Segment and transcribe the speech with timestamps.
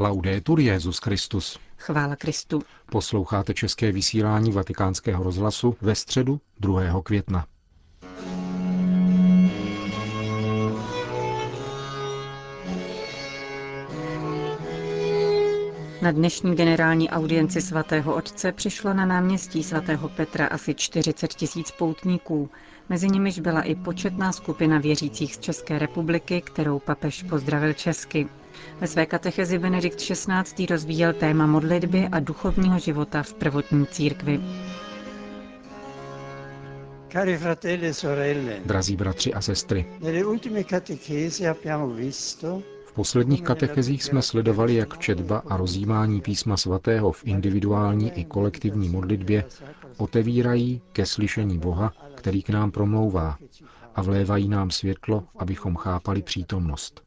[0.00, 1.58] Laudetur Jezus Christus.
[1.76, 2.62] Chvála Kristu.
[2.90, 7.02] Posloucháte české vysílání Vatikánského rozhlasu ve středu 2.
[7.02, 7.46] května.
[16.02, 22.50] Na dnešní generální audienci svatého otce přišlo na náměstí svatého Petra asi 40 tisíc poutníků,
[22.88, 28.28] mezi nimiž byla i početná skupina věřících z České republiky, kterou papež pozdravil česky.
[28.80, 30.66] Ve své katechezi Benedikt XVI.
[30.70, 34.40] rozvíjel téma modlitby a duchovního života v prvotní církvi.
[37.12, 39.86] Cari fratelli e sorelle, Drazí bratři a sestry,
[42.86, 48.88] v posledních katechezích jsme sledovali, jak četba a rozjímání písma svatého v individuální i kolektivní
[48.88, 49.44] modlitbě
[49.96, 53.38] otevírají ke slyšení Boha, který k nám promlouvá
[53.94, 57.02] a vlévají nám světlo, abychom chápali přítomnost.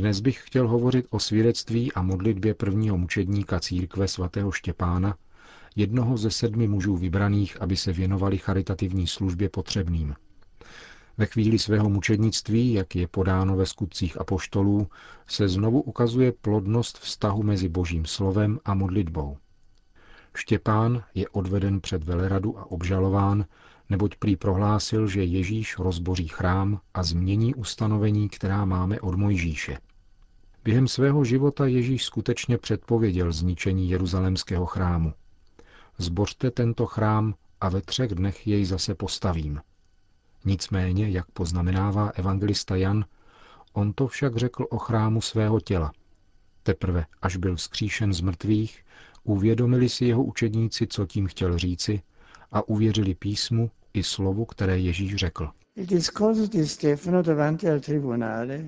[0.00, 5.16] Dnes bych chtěl hovořit o svědectví a modlitbě prvního mučedníka církve svatého Štěpána,
[5.76, 10.14] jednoho ze sedmi mužů vybraných, aby se věnovali charitativní službě potřebným.
[11.18, 14.86] Ve chvíli svého mučednictví, jak je podáno ve skutcích apoštolů,
[15.26, 19.36] se znovu ukazuje plodnost vztahu mezi božím slovem a modlitbou.
[20.36, 23.44] Štěpán je odveden před veleradu a obžalován,
[23.90, 29.78] neboť prý prohlásil, že Ježíš rozboří chrám a změní ustanovení, která máme od Mojžíše.
[30.64, 35.12] Během svého života Ježíš skutečně předpověděl zničení jeruzalémského chrámu.
[35.98, 39.60] Zbořte tento chrám a ve třech dnech jej zase postavím.
[40.44, 43.04] Nicméně, jak poznamenává evangelista Jan,
[43.72, 45.92] on to však řekl o chrámu svého těla.
[46.62, 48.84] Teprve, až byl vzkříšen z mrtvých,
[49.24, 52.02] uvědomili si jeho učedníci, co tím chtěl říci,
[52.52, 55.50] a uvěřili písmu i slovu, které Ježíš řekl.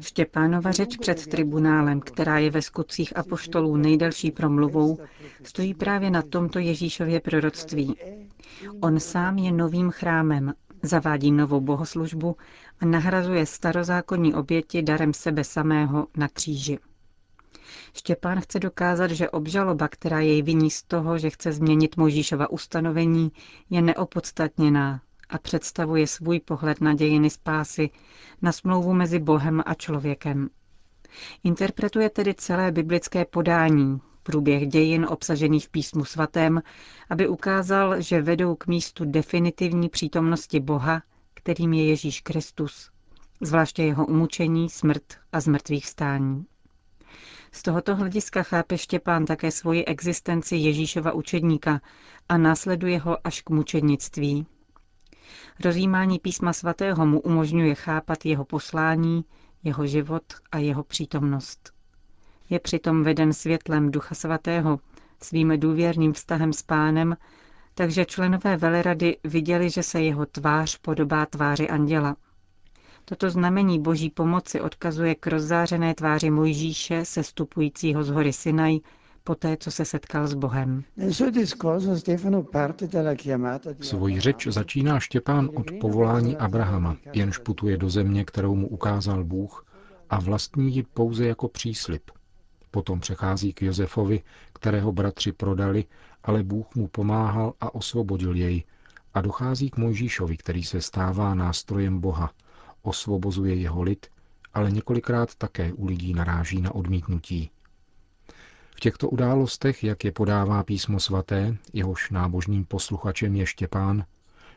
[0.00, 4.98] Štěpánova řeč před tribunálem, která je ve skutcích apoštolů nejdelší promluvou,
[5.44, 7.94] stojí právě na tomto Ježíšově proroctví.
[8.80, 12.36] On sám je novým chrámem, zavádí novou bohoslužbu
[12.80, 16.78] a nahrazuje starozákonní oběti darem sebe samého na kříži.
[17.94, 23.32] Štěpán chce dokázat, že obžaloba, která jej viní z toho, že chce změnit Možíšova ustanovení,
[23.70, 25.00] je neopodstatněná
[25.32, 27.90] a představuje svůj pohled na dějiny spásy,
[28.42, 30.48] na smlouvu mezi Bohem a člověkem.
[31.44, 36.62] Interpretuje tedy celé biblické podání, průběh dějin obsažených v písmu svatém,
[37.10, 41.02] aby ukázal, že vedou k místu definitivní přítomnosti Boha,
[41.34, 42.90] kterým je Ježíš Kristus,
[43.40, 46.46] zvláště jeho umučení, smrt a zmrtvých stání.
[47.52, 51.80] Z tohoto hlediska chápe Štěpán také svoji existenci Ježíšova učedníka
[52.28, 54.46] a následuje ho až k mučednictví.
[55.64, 59.24] Rozjímání písma svatého mu umožňuje chápat jeho poslání,
[59.64, 60.22] jeho život
[60.52, 61.72] a jeho přítomnost.
[62.50, 64.78] Je přitom veden světlem Ducha Svatého,
[65.22, 67.16] svým důvěrným vztahem s pánem,
[67.74, 72.16] takže členové velerady viděli, že se jeho tvář podobá tváři anděla.
[73.04, 78.78] Toto znamení boží pomoci odkazuje k rozzářené tváři Mojžíše, sestupujícího z hory Sinaj,
[79.24, 80.84] poté, co se setkal s Bohem.
[83.80, 89.66] Svoji řeč začíná Štěpán od povolání Abrahama, jenž putuje do země, kterou mu ukázal Bůh
[90.10, 92.10] a vlastní ji pouze jako příslip.
[92.70, 94.22] Potom přechází k Josefovi,
[94.52, 95.84] kterého bratři prodali,
[96.22, 98.64] ale Bůh mu pomáhal a osvobodil jej.
[99.14, 102.30] A dochází k Mojžíšovi, který se stává nástrojem Boha,
[102.82, 104.06] osvobozuje jeho lid,
[104.54, 107.50] ale několikrát také u lidí naráží na odmítnutí.
[108.82, 114.04] Těchto událostech, jak je podává písmo svaté, jehož nábožným posluchačem je Štěpán,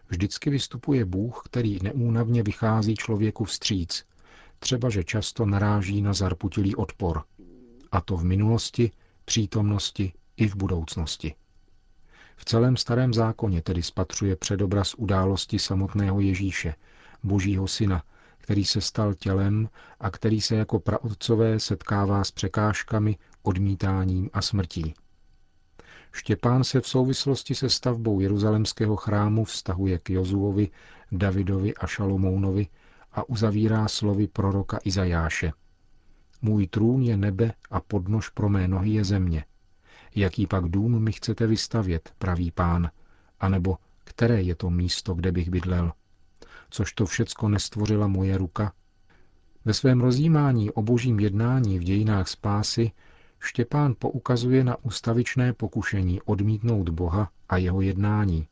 [0.09, 4.05] vždycky vystupuje Bůh, který neúnavně vychází člověku vstříc,
[4.59, 7.23] třeba že často naráží na zarputilý odpor–
[7.91, 8.91] a to v minulosti,
[9.25, 11.35] přítomnosti i v budoucnosti.
[12.35, 16.75] V celém starém zákoně tedy spatřuje předobraz události samotného Ježíše,
[17.23, 18.03] božího syna,
[18.37, 19.69] který se stal tělem
[19.99, 24.93] a který se jako praotcové setkává s překážkami, odmítáním a smrtí.
[26.11, 30.69] Štěpán se v souvislosti se stavbou Jeruzalemského chrámu vztahuje k Jozuovi,
[31.11, 32.67] Davidovi a Šalomounovi
[33.11, 35.51] a uzavírá slovy proroka Izajáše–
[36.45, 39.45] můj trůn je nebe a podnož pro mé nohy je země.
[40.15, 42.89] Jaký pak dům mi chcete vystavět, pravý pán,
[43.39, 45.91] anebo které je to místo, kde bych bydlel?
[46.69, 48.73] Což to všecko nestvořila moje ruka?
[49.65, 52.91] Ve svém rozjímání o božím jednání v dějinách spásy
[53.45, 58.47] Štěpán poukazuje na ustavičné pokušení odmítnout Boha a jeho jednání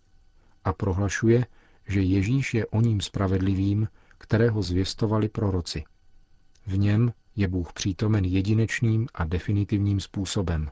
[0.64, 1.46] a prohlašuje,
[1.88, 3.88] že Ježíš je o ním spravedlivým,
[4.18, 5.84] kterého zvěstovali proroci.
[6.68, 10.72] V něm je Bůh přítomen jedinečným a definitivním způsobem.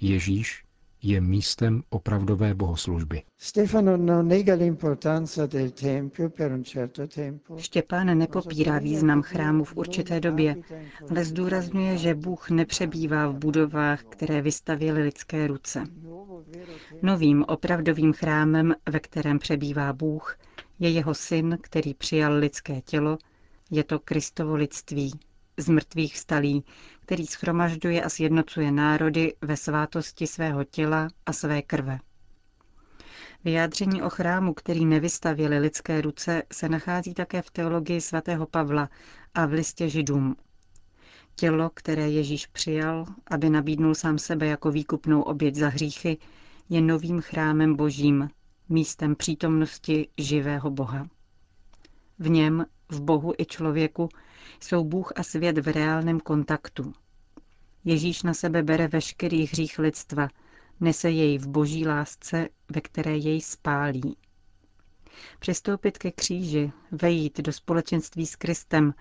[0.00, 0.64] Ježíš
[1.02, 3.22] je místem opravdové bohoslužby.
[7.56, 10.56] Štěpán nepopírá význam chrámu v určité době,
[11.10, 15.84] ale zdůrazňuje, že Bůh nepřebývá v budovách, které vystavěly lidské ruce.
[17.02, 20.38] Novým opravdovým chrámem, ve kterém přebývá Bůh,
[20.78, 23.18] je jeho syn, který přijal lidské tělo,
[23.70, 25.12] je to Kristovo lidství,
[25.56, 26.64] z mrtvých vstalý,
[27.00, 31.98] který schromažďuje a sjednocuje národy ve svátosti svého těla a své krve.
[33.44, 38.88] Vyjádření o chrámu, který nevystavěly lidské ruce, se nachází také v teologii svatého Pavla
[39.34, 40.36] a v listě židům.
[41.34, 46.18] Tělo, které Ježíš přijal, aby nabídnul sám sebe jako výkupnou oběť za hříchy,
[46.68, 48.30] je novým chrámem božím,
[48.68, 51.08] místem přítomnosti živého Boha.
[52.18, 54.08] V něm, v Bohu i člověku,
[54.60, 56.92] jsou Bůh a svět v reálném kontaktu.
[57.84, 60.28] Ježíš na sebe bere veškerý hřích lidstva,
[60.80, 64.16] nese jej v boží lásce, ve které jej spálí.
[65.38, 68.94] Přistoupit ke kříži, vejít do společenství s Kristem,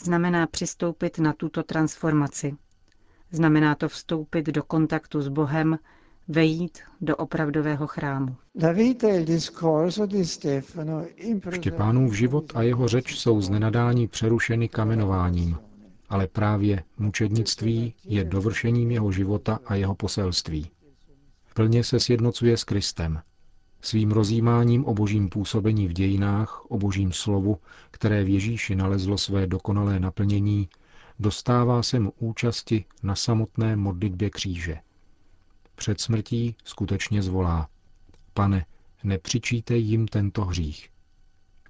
[0.00, 2.56] znamená přistoupit na tuto transformaci.
[3.30, 5.78] Znamená to vstoupit do kontaktu s Bohem,
[6.28, 8.36] vejít do opravdového chrámu.
[11.50, 15.58] Štěpánův život a jeho řeč jsou z nenadání přerušeny kamenováním,
[16.08, 20.70] ale právě mučednictví je dovršením jeho života a jeho poselství.
[21.54, 23.20] Plně se sjednocuje s Kristem.
[23.80, 27.58] Svým rozjímáním o božím působení v dějinách, o božím slovu,
[27.90, 30.68] které v Ježíši nalezlo své dokonalé naplnění,
[31.18, 34.78] dostává se mu účasti na samotné modlitbě kříže.
[35.74, 37.68] Před smrtí skutečně zvolá.
[38.34, 38.66] Pane,
[39.04, 40.90] nepřičíte jim tento hřích.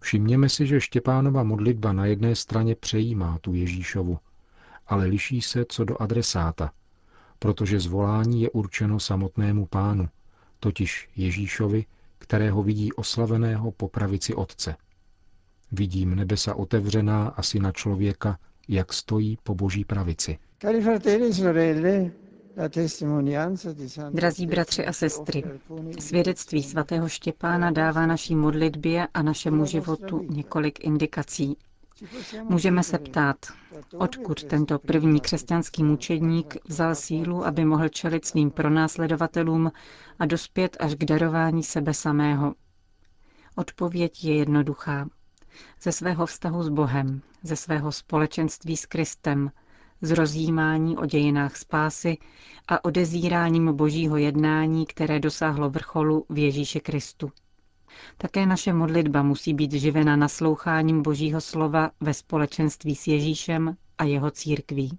[0.01, 4.19] Všimněme si, že Štěpánova modlitba na jedné straně přejímá tu Ježíšovu,
[4.87, 6.73] ale liší se co do adresáta,
[7.39, 10.09] protože zvolání je určeno samotnému pánu,
[10.61, 11.85] totiž Ježíšovi,
[12.19, 14.77] kterého vidí oslaveného po pravici Otce.
[15.73, 20.39] Vidím nebesa otevřená asi na člověka, jak stojí po boží pravici.
[24.11, 25.45] Drazí bratři a sestry,
[25.99, 31.57] svědectví svatého Štěpána dává naší modlitbě a našemu životu několik indikací.
[32.49, 33.37] Můžeme se ptát,
[33.99, 39.73] odkud tento první křesťanský mučedník vzal sílu, aby mohl čelit svým pronásledovatelům
[40.19, 42.55] a dospět až k darování sebe samého.
[43.57, 45.09] Odpověď je jednoduchá.
[45.83, 49.51] Ze svého vztahu s Bohem, ze svého společenství s Kristem,
[50.05, 52.17] z rozjímání o dějinách spásy
[52.69, 57.31] a odezíráním božího jednání, které dosáhlo vrcholu v Ježíši Kristu.
[58.19, 64.31] Také naše modlitba musí být živena nasloucháním Božího slova ve společenství s Ježíšem a jeho
[64.31, 64.99] církví.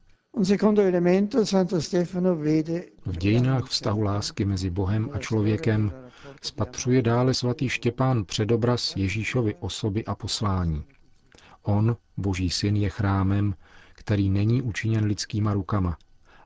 [3.06, 5.92] V dějinách vztahu lásky mezi Bohem a člověkem
[6.42, 10.84] spatřuje dále svatý Štěpán předobraz Ježíšovy osoby a poslání.
[11.64, 13.54] On, Boží syn, je chrámem,
[14.06, 15.98] který není učiněn lidskýma rukama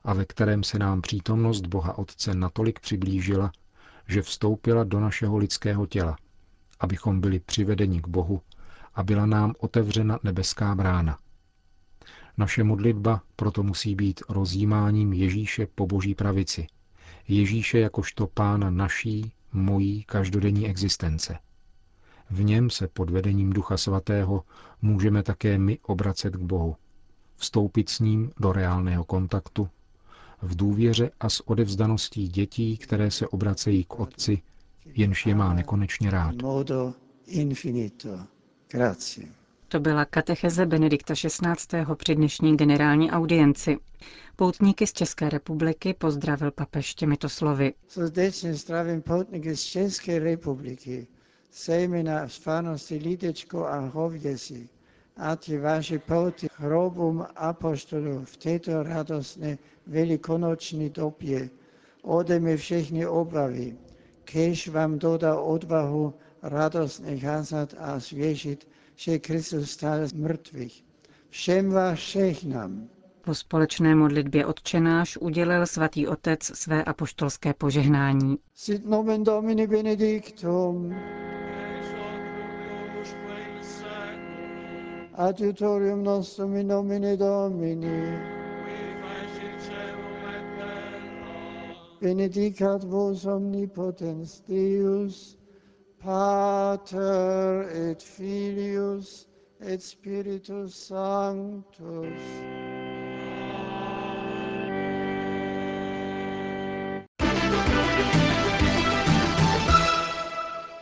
[0.04, 3.52] a ve kterém se nám přítomnost Boha Otce natolik přiblížila,
[4.08, 6.16] že vstoupila do našeho lidského těla,
[6.80, 8.42] abychom byli přivedeni k Bohu
[8.94, 11.18] a byla nám otevřena nebeská brána.
[12.36, 16.66] Naše modlitba proto musí být rozjímáním Ježíše po boží pravici,
[17.28, 21.38] Ježíše jakožto pána naší, mojí každodenní existence.
[22.30, 24.44] V něm se pod vedením Ducha Svatého
[24.82, 26.76] můžeme také my obracet k Bohu,
[27.40, 29.68] vstoupit s ním do reálného kontaktu,
[30.42, 34.42] v důvěře a s odevzdaností dětí, které se obracejí k Otci,
[34.86, 36.34] jenž je má nekonečně rád.
[39.68, 41.84] To byla katecheze Benedikta XVI.
[41.96, 43.78] při dnešní generální audienci.
[44.36, 47.74] Poutníky z České republiky pozdravil papež těmito slovy.
[47.88, 51.06] Srdečně zdravím poutníky z České republiky,
[51.50, 54.68] sejména z farnosti Lidečko a Hověsi
[55.20, 61.50] a ti vaši pouty hrobům apostolů v této radostné velikonoční době.
[62.02, 63.76] Ode mi všechny obavy,
[64.24, 70.84] kež vám dodá odvahu radostně kázat a zvěšit, že Kristus stál z mrtvých.
[71.28, 72.88] Všem vás všechnám.
[73.20, 78.36] Po společné modlitbě odčenáš udělil svatý otec své apoštolské požehnání.
[78.54, 80.94] Sit nomen Domini benedictum.
[85.20, 88.18] Adiutorium nostrum in nomine Domini.
[92.00, 95.36] Benedicat vos omnipotens Deus,
[95.98, 99.26] Pater et Filius
[99.60, 102.22] et Spiritus Sanctus.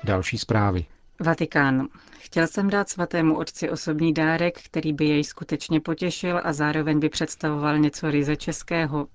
[0.05, 0.98] Další zprávy.
[1.21, 1.89] Vatikán.
[2.19, 7.09] Chtěl jsem dát svatému otci osobní dárek, který by jej skutečně potěšil a zároveň by
[7.09, 9.07] představoval něco ryze českého.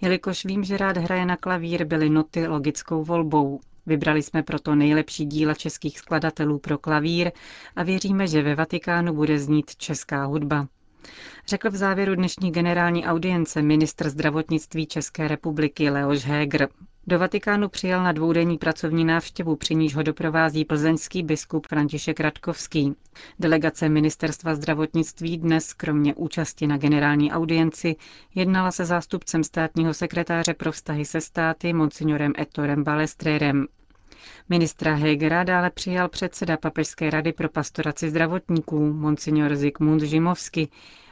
[0.00, 3.60] Jelikož vím, že rád hraje na klavír, byly noty logickou volbou.
[3.86, 7.32] Vybrali jsme proto nejlepší díla českých skladatelů pro klavír
[7.76, 10.68] a věříme, že ve Vatikánu bude znít česká hudba.
[11.46, 16.68] Řekl v závěru dnešní generální audience ministr zdravotnictví České republiky Leoš Heger.
[17.06, 22.94] Do Vatikánu přijel na dvoudenní pracovní návštěvu, při níž ho doprovází plzeňský biskup František Radkovský.
[23.38, 27.96] Delegace ministerstva zdravotnictví dnes, kromě účasti na generální audienci,
[28.34, 33.66] jednala se zástupcem státního sekretáře pro vztahy se státy, monsignorem Ettorem Balestrérem.
[34.48, 40.68] Ministra Hegera dále přijal předseda Papežské rady pro pastoraci zdravotníků, monsignor Zikmund Žimovsky,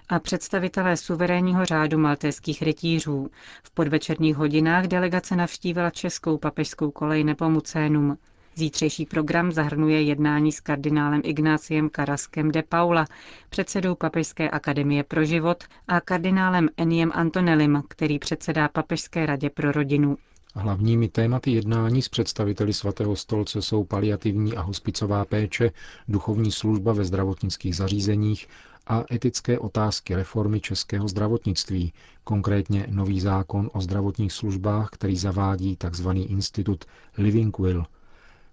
[0.08, 3.30] a představitelé suverénního řádu maltéských rytířů.
[3.62, 8.18] V podvečerních hodinách delegace navštívila českou papežskou kolej Nepomucénum.
[8.54, 13.04] Zítřejší program zahrnuje jednání s kardinálem Ignáciem Karaskem de Paula,
[13.48, 20.16] předsedou Papežské akademie pro život a kardinálem Eniem Antonelim, který předsedá Papežské radě pro rodinu.
[20.54, 25.70] Hlavními tématy jednání s představiteli svatého stolce jsou paliativní a hospicová péče,
[26.08, 28.48] duchovní služba ve zdravotnických zařízeních
[28.86, 31.92] a etické otázky reformy českého zdravotnictví,
[32.24, 36.08] konkrétně nový zákon o zdravotních službách, který zavádí tzv.
[36.14, 36.84] institut
[37.18, 37.84] Living Will.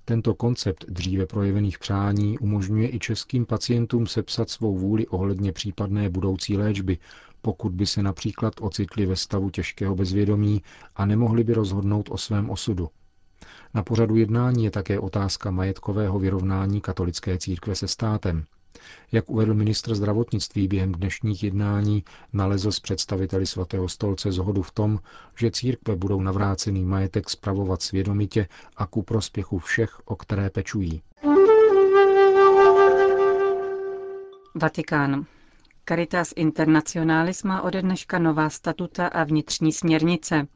[0.06, 6.58] Tento koncept dříve projevených přání umožňuje i českým pacientům sepsat svou vůli ohledně případné budoucí
[6.58, 6.98] léčby,
[7.42, 10.62] pokud by se například ocitli ve stavu těžkého bezvědomí
[10.96, 12.90] a nemohli by rozhodnout o svém osudu.
[13.74, 18.46] Na pořadu jednání je také otázka majetkového vyrovnání katolické církve se státem.
[19.12, 22.04] Jak uvedl ministr zdravotnictví během dnešních jednání,
[22.34, 25.00] nalezl s představiteli svatého stolce zhodu v tom,
[25.38, 31.02] že církve budou navrácený majetek spravovat svědomitě a ku prospěchu všech, o které pečují.
[34.56, 35.26] Vatikán.
[35.90, 40.48] Caritas Internationalis má ode dneška nová statuta a vnitřní směrnice.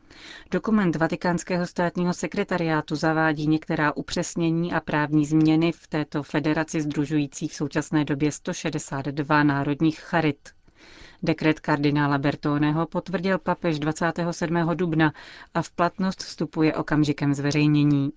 [0.52, 7.54] Dokument Vatikánského státního sekretariátu zavádí některá upřesnění a právní změny v této federaci združující v
[7.54, 10.50] současné době 162 národních charit.
[11.24, 14.56] Dekret kardinála Bertoneho potvrdil papež 27.
[14.74, 15.14] dubna
[15.54, 18.12] a v platnost vstupuje okamžikem zveřejnění.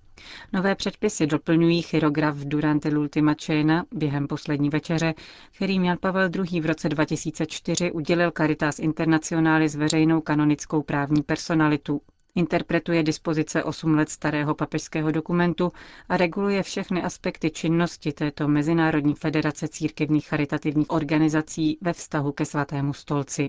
[0.52, 5.14] Nové předpisy doplňují chirograf Durante l'ultima cena během poslední večeře,
[5.56, 6.60] který Jan Pavel II.
[6.60, 12.00] v roce 2004 udělil Caritas Internationalis veřejnou kanonickou právní personalitu.
[12.36, 15.72] Interpretuje dispozice 8 let starého papežského dokumentu
[16.08, 22.92] a reguluje všechny aspekty činnosti této Mezinárodní federace církevních charitativních organizací ve vztahu ke svatému
[22.94, 23.48] stolci.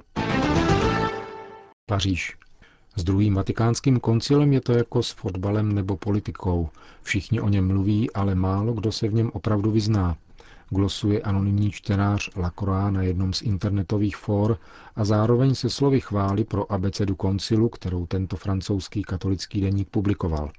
[1.85, 2.37] Paříž.
[2.95, 6.69] S druhým vatikánským koncilem je to jako s fotbalem nebo politikou.
[7.03, 10.17] Všichni o něm mluví, ale málo kdo se v něm opravdu vyzná.
[10.69, 14.57] Glosuje anonymní čtenář Lacroix na jednom z internetových fór
[14.95, 20.51] a zároveň se slovy chvály pro abecedu koncilu, kterou tento francouzský katolický deník publikoval.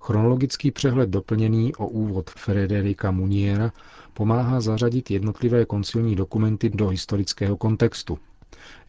[0.00, 3.72] Chronologický přehled doplněný o úvod Frederika Muniera
[4.14, 8.18] pomáhá zařadit jednotlivé koncilní dokumenty do historického kontextu.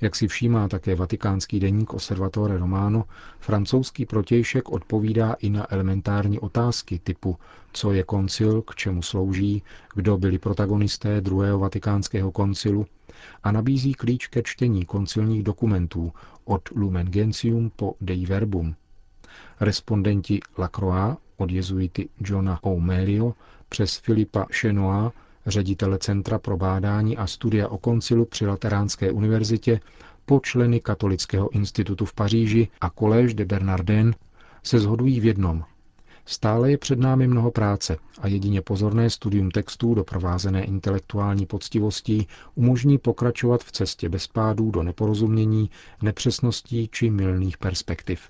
[0.02, 3.04] Jak si všímá také vatikánský deník Observatore Romano,
[3.40, 7.38] francouzský protějšek odpovídá i na elementární otázky typu
[7.74, 9.64] co je koncil, k čemu slouží,
[9.96, 12.86] kdo byli protagonisté druhého vatikánského koncilu
[13.44, 16.14] a nabízí klíč ke čtení koncilních dokumentů
[16.46, 18.76] od Lumen Gentium po Dei Verbum.
[19.60, 23.34] Respondenti Lacroix od jezuity Johna O'Melio
[23.70, 25.12] přes Filipa Chenoa
[25.46, 29.80] ředitele Centra pro bádání a studia o koncilu při Lateránské univerzitě,
[30.26, 34.14] po členy Katolického institutu v Paříži a Collège de Bernardin
[34.64, 35.64] se shodují v jednom.
[36.26, 42.98] Stále je před námi mnoho práce a jedině pozorné studium textů doprovázené intelektuální poctivostí umožní
[42.98, 45.70] pokračovat v cestě bez pádů do neporozumění,
[46.02, 48.30] nepřesností či milných perspektiv.